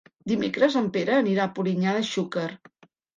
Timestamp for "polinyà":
1.59-1.93